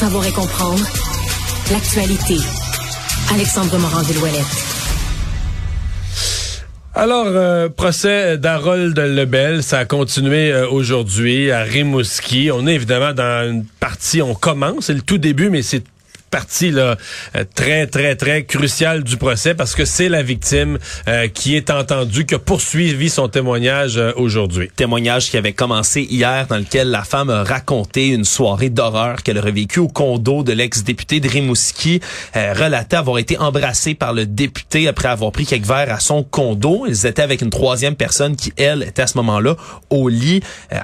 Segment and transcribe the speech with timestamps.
[0.00, 0.82] Savoir et comprendre
[1.70, 2.38] l'actualité.
[3.34, 4.46] Alexandre Morand-Villouellette.
[6.94, 12.50] Alors, euh, procès d'Harold Lebel, ça a continué euh, aujourd'hui à Rimouski.
[12.50, 15.84] On est évidemment dans une partie, on commence, c'est le tout début, mais c'est
[16.30, 16.94] partie euh,
[17.54, 22.24] très, très, très cruciale du procès parce que c'est la victime euh, qui est entendue,
[22.24, 24.70] qui a poursuivi son témoignage euh, aujourd'hui.
[24.74, 29.38] Témoignage qui avait commencé hier dans lequel la femme a raconté une soirée d'horreur qu'elle
[29.38, 32.00] aurait vécue au condo de l'ex-député de Rimouski.
[32.34, 36.84] Relatait avoir été embrassée par le député après avoir pris quelques verres à son condo.
[36.86, 39.56] Ils étaient avec une troisième personne qui, elle, était à ce moment-là
[39.90, 40.42] au lit.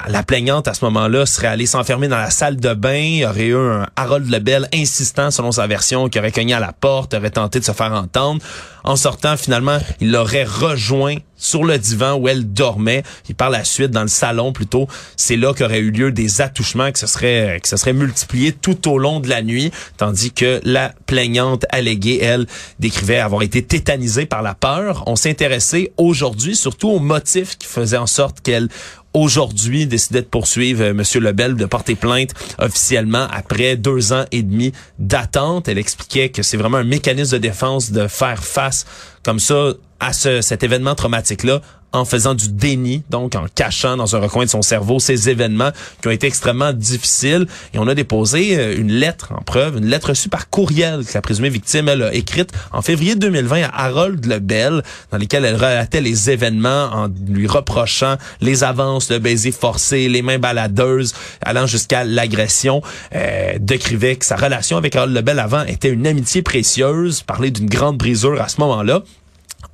[0.09, 2.95] La plaignante, à ce moment-là, serait allée s'enfermer dans la salle de bain.
[2.95, 6.60] Il y aurait eu un Harold Lebel insistant selon sa version, qui aurait cogné à
[6.60, 8.42] la porte, aurait tenté de se faire entendre.
[8.84, 13.02] En sortant, finalement, il l'aurait rejoint sur le divan où elle dormait.
[13.28, 14.86] Et par la suite, dans le salon plutôt,
[15.16, 18.88] c'est là qu'aurait eu lieu des attouchements qui se seraient, qui se seraient multipliés tout
[18.88, 22.46] au long de la nuit, tandis que la plaignante alléguée, elle,
[22.79, 25.02] décrivait avoir été tétanisée par la peur.
[25.07, 28.68] On s'est intéressé aujourd'hui surtout aux motifs qui faisaient en sorte qu'elle
[29.16, 31.02] aujourd'hui décidait de poursuivre euh, M.
[31.22, 35.68] Lebel, de porter plainte officiellement après deux ans et demi d'attente.
[35.68, 38.84] Elle expliquait que c'est vraiment un mécanisme de défense de faire face
[39.23, 44.16] comme ça à ce, cet événement traumatique-là en faisant du déni, donc en cachant dans
[44.16, 45.70] un recoin de son cerveau ces événements
[46.02, 47.46] qui ont été extrêmement difficiles.
[47.74, 51.14] Et on a déposé euh, une lettre en preuve, une lettre reçue par courriel que
[51.14, 55.54] la présumée victime elle a écrite en février 2020 à Harold Lebel, dans lesquelles elle
[55.54, 61.66] relatait les événements en lui reprochant les avances, le baiser forcé, les mains baladeuses, allant
[61.66, 62.82] jusqu'à l'agression.
[63.14, 67.69] Euh, décrivait que sa relation avec Harold Lebel avant était une amitié précieuse, parlait d'une
[67.69, 69.03] grande brisure à ce moment-là.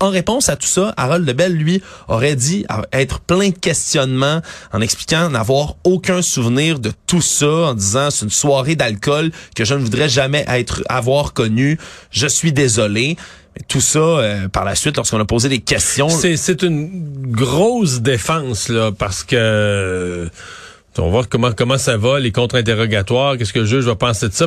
[0.00, 4.80] En réponse à tout ça, Harold Lebel, lui, aurait dit être plein de questionnements en
[4.80, 9.74] expliquant n'avoir aucun souvenir de tout ça, en disant c'est une soirée d'alcool que je
[9.74, 11.78] ne voudrais jamais être avoir connue.
[12.10, 13.16] Je suis désolé.
[13.68, 16.08] Tout ça, euh, par la suite, lorsqu'on a posé des questions...
[16.08, 20.30] C'est une grosse défense, là, parce que...
[20.98, 24.28] On va voir comment, comment ça va, les contre-interrogatoires, qu'est-ce que le juge va penser
[24.28, 24.46] de ça.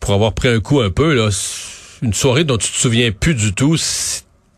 [0.00, 1.30] Pour avoir pris un coup un peu, là
[2.02, 3.76] une soirée dont tu te souviens plus du tout,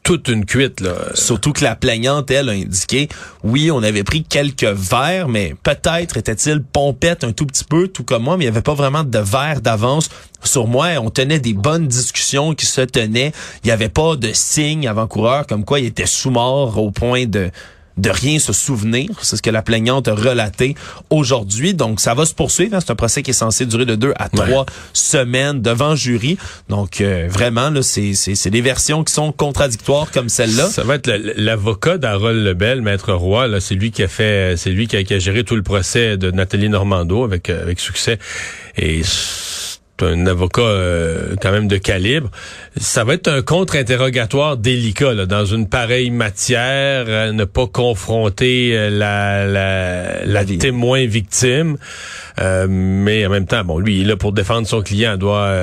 [0.02, 0.94] toute une cuite là.
[1.14, 3.08] Surtout que la plaignante elle a indiqué
[3.44, 8.02] oui, on avait pris quelques verres mais peut-être était-il pompette un tout petit peu tout
[8.02, 10.08] comme moi mais il y avait pas vraiment de verre d'avance
[10.44, 13.32] sur moi, on tenait des bonnes discussions qui se tenaient.
[13.62, 17.50] Il n'y avait pas de signe avant-coureur comme quoi il était sous-mort au point de
[17.96, 19.10] de rien se souvenir.
[19.22, 20.74] C'est ce que la plaignante a relaté
[21.10, 21.74] aujourd'hui.
[21.74, 22.76] Donc, ça va se poursuivre.
[22.76, 22.80] Hein.
[22.80, 26.38] C'est un procès qui est censé durer de deux à trois semaines devant jury.
[26.68, 30.68] Donc, euh, vraiment, là, c'est, c'est, des versions qui sont contradictoires comme celle-là.
[30.68, 33.48] Ça va être l'avocat d'Harold Lebel, Maître Roy.
[33.48, 36.30] Là, c'est lui qui a fait, c'est lui qui a, géré tout le procès de
[36.30, 38.18] Nathalie Normando avec, euh, avec succès.
[38.76, 39.02] Et
[40.02, 42.30] un avocat euh, quand même de calibre.
[42.76, 48.76] Ça va être un contre-interrogatoire délicat là, dans une pareille matière, euh, ne pas confronter
[48.76, 51.76] euh, la, la, la témoin victime.
[52.38, 55.54] mais en même temps, bon, lui, il est là pour défendre son client, doit,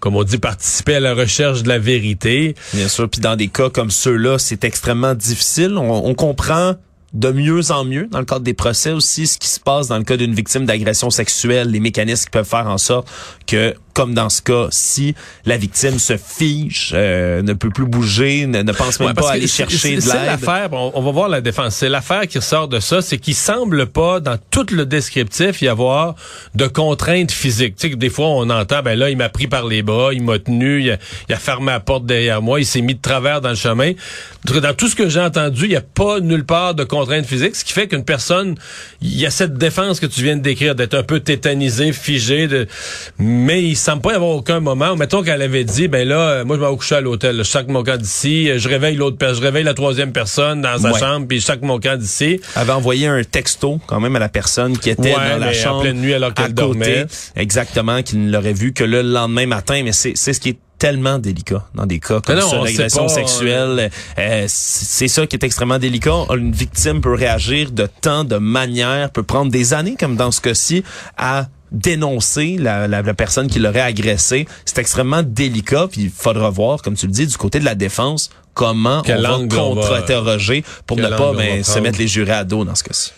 [0.00, 2.54] comme on dit, participer à la recherche de la vérité.
[2.74, 5.76] Bien sûr, puis dans des cas comme ceux-là, c'est extrêmement difficile.
[5.76, 6.74] On, on comprend
[7.12, 9.98] de mieux en mieux dans le cadre des procès aussi ce qui se passe dans
[9.98, 13.10] le cas d'une victime d'agression sexuelle, les mécanismes qui peuvent faire en sorte
[13.46, 18.46] que comme dans ce cas, si la victime se fiche, euh, ne peut plus bouger,
[18.46, 20.00] ne, pense même pas aller chercher de l'aide.
[20.00, 21.74] C'est l'affaire, on, va voir la défense.
[21.74, 25.68] C'est l'affaire qui ressort de ça, c'est qu'il semble pas, dans tout le descriptif, y
[25.68, 26.14] avoir
[26.54, 27.76] de contraintes physiques.
[27.76, 30.14] Tu sais, que des fois, on entend, ben là, il m'a pris par les bras,
[30.14, 30.96] il m'a tenu, il a,
[31.28, 33.92] il a, fermé la porte derrière moi, il s'est mis de travers dans le chemin.
[34.46, 37.54] Dans tout ce que j'ai entendu, il n'y a pas nulle part de contraintes physiques,
[37.54, 38.54] ce qui fait qu'une personne,
[39.02, 42.48] il y a cette défense que tu viens de décrire, d'être un peu tétanisé, figé,
[42.48, 42.66] de,
[43.18, 44.96] mais il semble pas y avoir aucun moment.
[44.96, 47.68] Mettons qu'elle avait dit, ben là, euh, moi je vais coucher à l'hôtel, je sac
[47.68, 51.40] mon camp d'ici, je réveille l'autre, je réveille la troisième personne dans sa chambre, puis
[51.40, 52.40] je sac mon camp d'ici.
[52.54, 55.78] Elle avait envoyé un texto quand même à la personne qui était dans la chambre
[55.78, 57.06] en pleine nuit alors qu'elle dormait.
[57.36, 59.82] Exactement, qu'il ne l'aurait vu que le lendemain matin.
[59.84, 63.90] Mais c'est c'est ce qui est tellement délicat dans des cas comme ça, l'agression sexuelle.
[64.18, 66.24] Euh, c'est ça qui est extrêmement délicat.
[66.30, 70.40] Une victime peut réagir de tant de manières, peut prendre des années, comme dans ce
[70.40, 70.82] cas-ci,
[71.18, 74.46] à dénoncer la, la, personne qui l'aurait agressé.
[74.64, 77.74] C'est extrêmement délicat, puis il faudra voir, comme tu le dis, du côté de la
[77.74, 82.64] défense, comment on va contre-interroger pour ne pas ben, se mettre les jurés à dos
[82.64, 83.12] dans ce cas-ci.